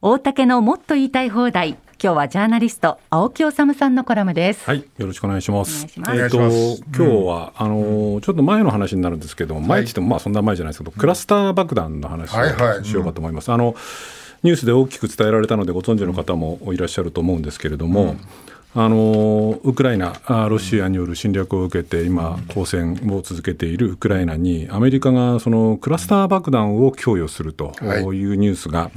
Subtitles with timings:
[0.00, 1.70] 大竹のもっと言いたい放題。
[2.00, 4.64] 今日はジャーナリスト青木治さんのコラムです。
[4.64, 5.88] はいよろしくお願いします。
[5.98, 12.78] お願えっ、と今日は、あのちょっと前の話になるんですけど、前って言ってもまあそんな前じゃないですけど、クラスター爆弾の話はいはい。
[12.78, 13.74] をしようかと思います、あの
[14.44, 18.14] ニュースで大きく伝えられたのでご存知の方もいらっしゃると思うんですけれども、
[18.74, 27.72] あのウクライナ、あロシアによる侵略を受けて、今、抗戦を続けているウクライナに、アメリカがそのクラスター爆弾を供与すると
[28.12, 28.24] い。
[28.26, 28.90] うニュースが、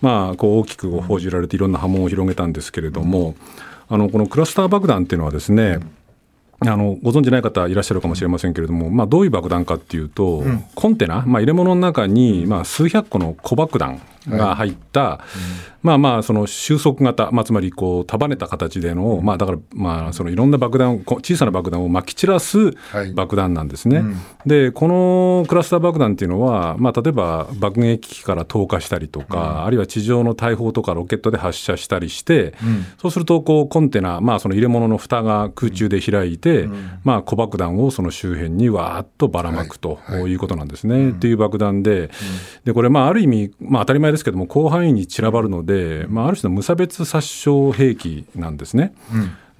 [0.00, 3.34] まあ、こう大きく報じられて、いろんな波紋を広げたんですけれども、
[3.88, 5.80] あのこのクラスター爆弾っていうのはですね、
[6.60, 15.20] あのご存じない方いらっしゃるかもしれませんけれども、まあ、どういう爆弾かっていうと、コンテナ、まあ、入れ物の中に、まあ、数百個の小爆弾が入った、
[15.82, 23.12] まあまあその収束型、まあ、つまりこう束ねた形での、まあ、だからまあそのいろんな爆弾こ小さな爆弾をまき散らすはい。
[23.12, 24.02] 爆弾なんですね。
[24.46, 32.54] でこのクラスター爆弾っていうのは、まあ、例えば爆撃機から投下したりとか、あるいは地上の大砲とかロケットで発射したりして、
[32.98, 36.68] そうするとこうコンテナ、まあ、その入れ物の蓋が空中で開いて、
[37.04, 40.34] まあ、小爆弾をその周辺にわーっとばらまくとい。
[40.34, 41.10] うことなんですね。
[41.10, 42.10] っていう爆弾で、
[42.64, 48.94] でこれ、まあ、ある意味、まあ、当たり前ですけども、広範囲に散らばるので、まあ、ある種の無差別殺傷兵器なんですね。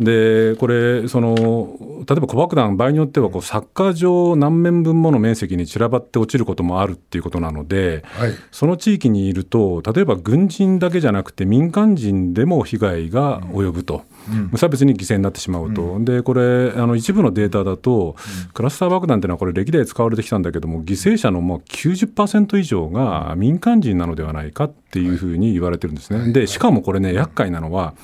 [0.00, 1.76] でこれその、
[2.08, 8.32] 例えば小爆弾、場合によってはこうサッカー場何面分もの面積に散らばって落ちることもあるっていうことなので、はい。
[8.50, 14.04] その地域にいると、例えば軍人だけじゃなくて、民間人でも被害が及ぶと、
[14.50, 18.16] 無差別に犠牲になってしまうと、でこれ、あの一部のデータだと、
[18.54, 26.32] クラスター爆弾っていうのは、これ、歴代使われてきたんだけども、犠牲者のもう90%以上が民間人なのではないかっていうふうに言われてるんですね。
[26.32, 27.94] でしかもこれね、厄介なのは、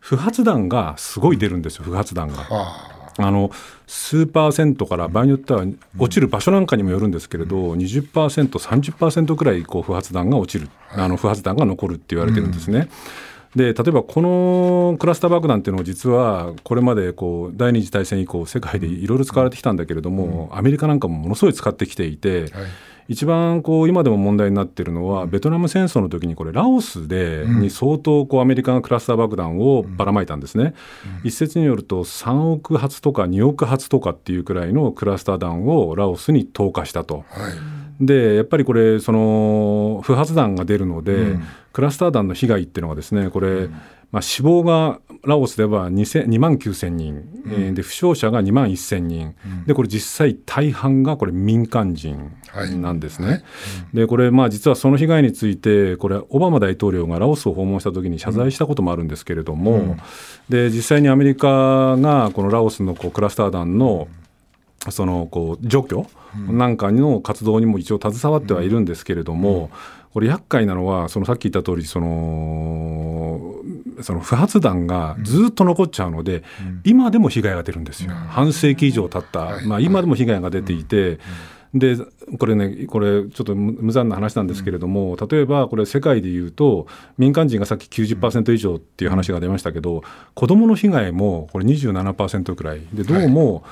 [0.00, 2.46] 不発弾がすごい出るんですよ、不発弾が。
[2.50, 3.50] ああの
[3.86, 5.64] 数パーセントから場合によっては
[5.98, 12.88] 落ちる場所なんかにもよるんですけれど、20%、30%くらいこう不発弾が落ちる、あの不発弾が残るって言われてるんですね。
[13.54, 22.50] で例えばこのクラスター爆弾っていうのは実はこれまでこう第二次大戦以降世界でいろいろ使われてきたんだけれども、アメリカなんかもものすごい使ってきていて、はい
[23.10, 30.74] 一番こう今でも問題になっているのは、ベトナム戦争の時にこれラオスでに相当こうアメリカがクラスター爆弾をばらまいたんですね、
[31.24, 37.24] 一説によると3億発とか2億発とかっていうくらいのクラスター弾をラオスに投下したと。
[37.30, 37.52] はい。
[38.00, 41.36] でやっぱりこれその不発弾が出るので、
[41.72, 43.66] クラスター弾の被害っていうのがですねこれ、
[44.12, 49.34] まあ、死亡がラオスでは2 2万9000人、えーで負傷者が2万1000人、
[49.66, 52.32] でこれ実際大半がこれ民間人
[52.80, 53.44] なんですね。
[53.92, 59.96] でこれまあ実はその被害についてこれオバマ大統領がラオスを訪問した時に謝罪したこともあるんですけれども、
[60.48, 64.08] で実際にアメリカがこのラオスのこうクラスター弾の
[64.88, 66.06] そのこう除去
[66.48, 69.70] なんかの活動にも一応携わってはいるんですけれども、
[70.12, 73.54] これ厄介なのはそのさっき言った通りその
[74.02, 76.42] その不発弾がずっと残っちゃうので、
[76.84, 81.18] 今でも被害が出るんですよ、半世紀以上経った、まあ、今でも被害が出ていて。
[81.72, 81.96] で
[82.38, 90.02] これね、これ、ちょっと無無残な話なんですけれども、例えばこれ、世界でいうと、民間人がさっき90%以上っていう話が出ましたけど、
[90.34, 93.62] 子どもの被害もこれ27%くらい、でどうも、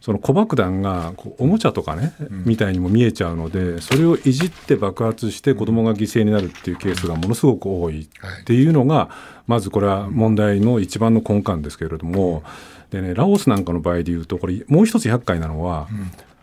[0.00, 8.06] その小爆弾がおもちゃとかね、みたいにも見えちゃうので、それをいじって爆発して、子どもが犠牲になるっていうケースがものすごく多いっ
[8.44, 9.10] ていうのが、
[9.48, 12.44] まずこれは問題の一番の根幹ですけれども、
[12.90, 15.88] でね、ラオスなんかの場合でいうと、これ、もう一つ厄介なのは、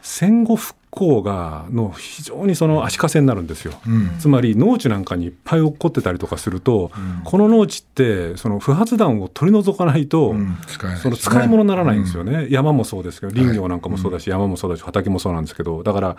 [0.08, 3.74] 戦後復興がの非常にその足かせになるんですよ、
[4.20, 6.92] つまり農地なんかにいっぱい起こってたりとかすると、
[7.24, 10.36] この農地ってその不発弾を取り除かないと、
[10.68, 15.82] 使えないその使い物にならないんですよね、山もそうですけど林業なんかもそうだし、山もそうだし畑もそうなんですけど。
[15.82, 16.18] だから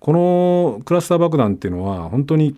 [0.00, 2.56] このクラスター爆弾っていうのは本当に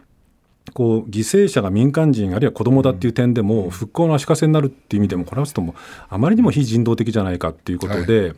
[0.73, 5.75] こう犠牲者が民間人あるいは子どもだっていう点でも復興の足かせになるっていう意味でもこれはちょっともう
[6.09, 8.35] あまりにも非人道的じゃないかっていうことで、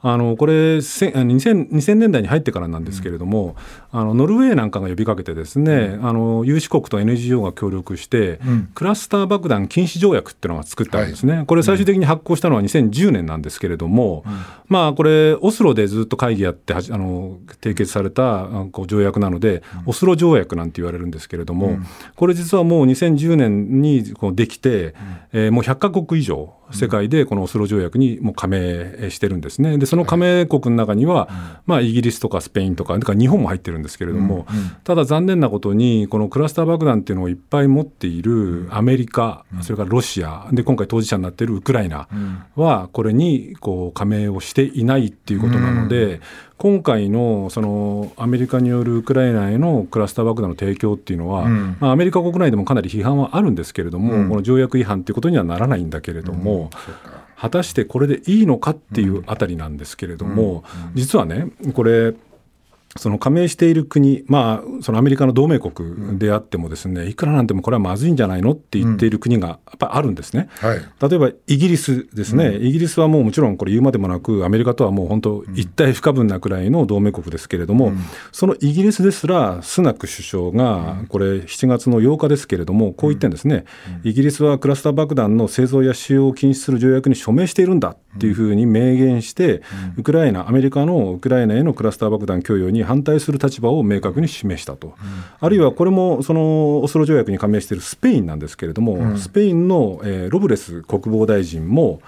[0.00, 3.56] あのこれせ2000 2000年代に入ってからなんですけれども、
[3.90, 8.40] あのノルウェーなんかが呼びかけてですね、あの有志国と NGO が協力して、
[8.74, 14.24] クラスター爆弾禁止条約っていうのが作ったんですね、これ最終的に発行したのは2010年なんですけれども、
[14.68, 21.71] まあこれオスロでずっと会議やってあの締結されたあこう条約なので、オスロ条約なんて言われるんですけれども、
[22.16, 24.94] これ実はもう2010年にこうできて、
[25.32, 29.78] えーもう100カ国以上世界でこのオスロ条約にもう加盟してるんですね。
[29.78, 31.28] でその加盟国の中には、
[31.66, 34.46] まあ、イギリスとかスペインとかだから日本も入ってるんですけれども、
[34.84, 42.08] ただ残念なことにこのクラスター爆弾っていうのをいっぱい持っているアメリカ、それからロシアで今回当事者になっているウクライナ
[42.56, 46.20] はこれにこう加盟をしていないっていうことなので、
[46.62, 56.70] 今回のそのアメリカによるウクライナへのクラスター爆弾の提供っていうのは、うん、まあ、アメリカ国内でもかなり批判はあるんですけれども、うん、この条約違反っていうことにはならないんだけれども、
[57.36, 60.62] 果たしてこれでいいのかっていうあたりなんですけれども、
[60.94, 62.14] 実はねこれ
[62.96, 70.48] その加盟している国、まあ、そのアメリカの同盟国であってもですね、いくらなんでもこれはまずいんじゃないのって言っている国がやっぱりあるんですね。
[70.58, 77.98] はい、例えばイギリスですね、うん、イギリスはもうもちろんこれ言うまでもなく、アメリカとはもう本当、一体不可分なくらいの同盟国ですけれども、うん、
[78.30, 83.64] そのイギリスですら、スナク首相が、これ、7月の8日ですけれども、こう言ってんですね、
[84.04, 89.62] イギリスはクラスター爆弾の製造や使用を禁止する条約に署名しているんだっていうふうに明言して、
[89.96, 94.94] ウクライナ、アメリカのウクライナへのクラスター爆弾供与に反対する立場を明確に示したと、
[95.40, 102.00] あるいはこれもそのオスロ条約に加盟しているスペインなんですけれども、スペインの、えー、ロブレス国防大臣も、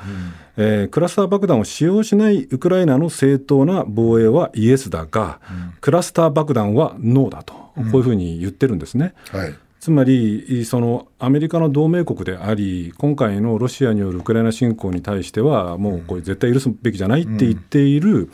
[0.57, 5.41] えー、クラスター爆弾を使用しないウクライナの正当な防衛はイエスだが、
[5.81, 9.15] クラスター爆弾はノーだと、こういうふうに言ってるんですね。
[9.31, 9.55] はい
[9.85, 18.31] つまりそのアメリカの同盟国であり、今回のロシアによるウクライナ侵攻に対しては、もうこれ、絶対許すべきじゃないって言っている、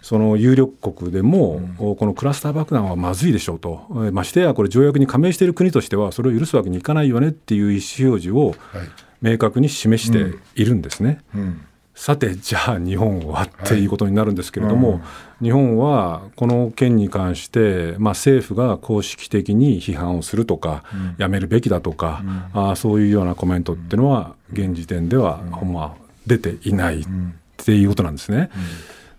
[0.00, 3.80] その有力国でも、このクラスター爆弾はまずいでしょうと、
[4.12, 8.54] ましてやこれ、条約に加盟している国としては、それを許すわけにいかないよねっていう意思表示を
[9.20, 11.18] 明確に示しているんですね。
[11.94, 14.98] さてじゃあ日本はっていうことになるんですけれども、はい。
[14.98, 15.02] うん、
[15.44, 22.22] 日本はこの件に関して、まあ、政府が公式的に批判をするとか、うん、やめるべきだとか、
[22.54, 25.72] うん、あそういうようなコメントっていうのは現時点では、ほん。
[25.72, 25.96] ま
[26.26, 27.04] 出ていないっ
[27.56, 28.50] ていうことなんですね。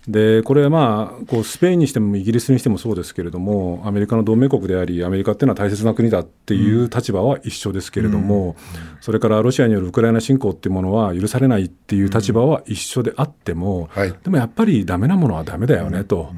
[0.08, 8.56] でこれはまあこうスペインにしてもイギリスにしてもそうですけれどもアメリカの同盟国でありアメリカっていうのは大切な国だっていう立場は一緒ですけれども、うん、
[9.00, 16.32] それからロシアによるウクライナ侵攻っていうものは許されないっていう立場は一緒であっても、うんはい、でもやっぱりダメなものはダメだよねと。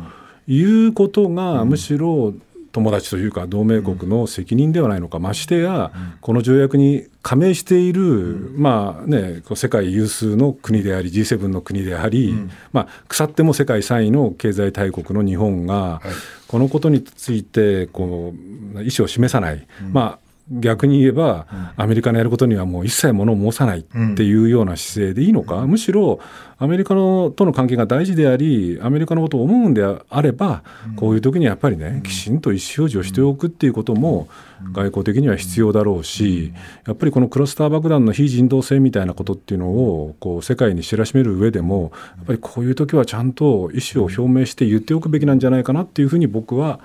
[0.48, 2.32] いうことがむしろ
[2.76, 12.36] 友達というか同盟国の責任ではないのか、ましてや、この条約に加盟している、まあね、世界有数の国であり、G7 の国であり、
[12.74, 16.02] まあ、腐っても世界3位の経済大国の日本が、
[16.50, 18.34] このことについてこ
[18.76, 23.84] う意思を示さない、まあ、逆に言えば、アメリカのやることにはもう一切物を申さないっ
[24.16, 26.20] ていうような姿勢でいいのか、むしろ
[26.58, 30.64] アメリカのとの関係が大事であり、アメリカのことを思うんであれば、
[30.98, 34.28] こういう時にやっぱりね、きちんと意思表示をしておくっていうことも、
[34.72, 36.54] 外交的には必要だろうし、
[36.86, 46.80] やっぱりこのクラスター爆弾の非人道性みたいなことっていうのをこう世界に知らしめる上でも、やっぱりこういう時はちゃんと意思を表明して言っておくべきなんじゃないかなっていうふうに僕は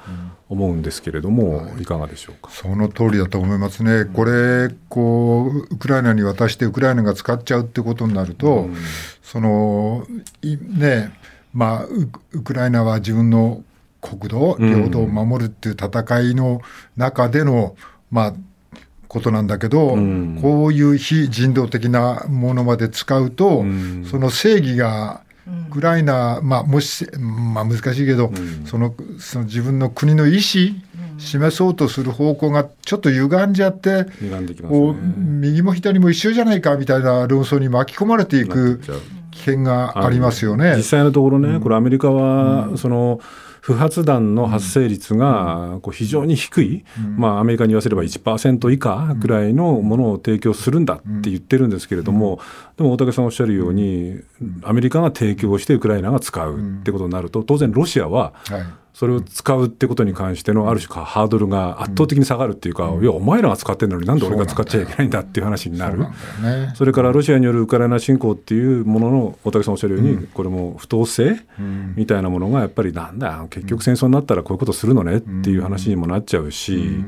[0.49, 2.51] 思うんですけれども、い、かがでしょうか？
[2.51, 8.77] その通りだと思いますね、これこう、ウクライナに渡して、ウクライナが使っちゃうってことになると、うん、
[9.23, 10.07] その
[10.43, 11.13] ね
[11.53, 11.87] まあ、
[12.33, 13.65] ウクライナは自分の
[14.01, 16.61] 国土、領土を守るっていう戦いの
[16.97, 18.35] 中での、うん、まあ、
[19.09, 23.65] ことなんだけど、うん、こういう非人道的なものまで使うと、
[24.09, 25.23] その正義が
[25.69, 30.41] ウクライナ、まあ、もし、まあ、難しいけど、うん、そのその自分の国の意思、
[31.19, 34.11] 示そうとする方向がちょっと歪んじゃって、ね、
[35.17, 38.81] 右も左も一緒じゃないかみたいな論争に巻き込まれていく
[39.31, 40.77] 危険がありますよね。
[40.77, 43.21] 実際のところね、これアメリカは、その、
[43.71, 46.85] 不発弾の発生率がこう非常に低い、
[47.17, 52.41] まあ、アメリカに言わせれば1%以下ぐらいのものを提供するんだって言ってるんですけれども、
[52.77, 54.21] でも大竹さんおっしゃるように、
[54.65, 58.33] アメリカが提供してウクライナが使うってことになると、当然、ロシアは
[59.01, 66.05] それを使うってことに関してのある種かハードルが圧倒的に下がるっていうか、いや、お前らが使ってるのになんで俺が使っちゃいけないんだっていう話になる、
[66.75, 71.41] それからロシアによるウクライナ侵攻っていうものの、大竹さんおっしゃるように、これも不当性
[71.97, 77.03] みたいなものがやっぱりなんだ、結局戦争になったらこういうことするのねっていう話にもなっちゃうし。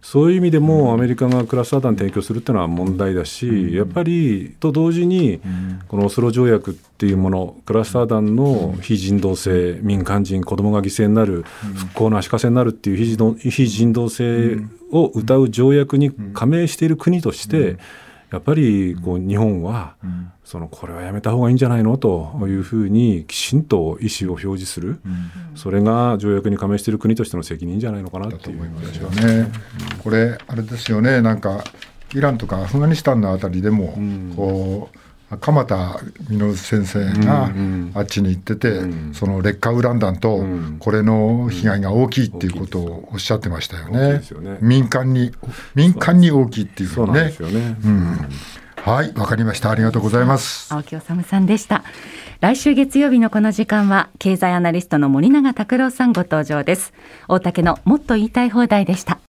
[0.00, 5.40] そういう意味でもアメリカがクラスター弾提供するっていうのは問題だし、やっぱりと同時に、
[5.88, 12.96] このオスロ条約っていうもの、クラスター弾の非人道性、民間人、子どもが犠牲になる、復興の足かせになるっていう
[13.38, 14.58] 非人道性
[14.92, 17.76] を謳う条約に加盟している国として、
[18.30, 19.94] やっぱりこう日本は、
[20.44, 25.00] そのこれはやめた方がいいんじゃないのというふうにきちんと意思を表示する、
[25.54, 29.50] それが条約に加盟している国としての責任じゃないのかなと思いますよね。
[30.02, 31.22] これあれですよね。
[31.22, 31.64] なんか
[32.14, 33.98] イランとかアフガニスタンのあたりでも、
[34.36, 34.98] こう
[35.36, 37.52] 鎌田稔先生が
[37.94, 38.80] あっちに行ってて、
[39.12, 40.44] その劣化ウラン弾と
[40.78, 44.22] これの被害が大きいっていうことをおっしゃってましたよね。
[44.60, 45.32] 民間に
[45.74, 47.32] 民間に大きいっていうね。
[48.76, 49.70] はいわかりました。
[49.70, 50.72] ありがとうございます。
[50.72, 51.84] 青木治さんでした。
[52.40, 56.94] 来週月曜日のこの時間は経済アナリストの森永卓郎さんご登場です。
[57.26, 59.18] 大竹のもっと言いたい放題でした